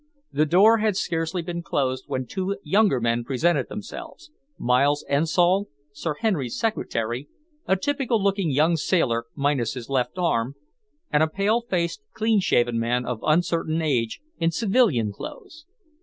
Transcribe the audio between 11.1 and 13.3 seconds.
and a pale faced, clean shaven man of